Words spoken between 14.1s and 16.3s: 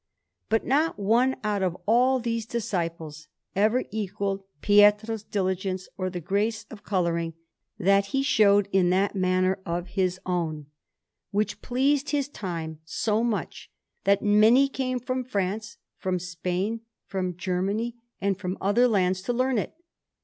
many came from France, from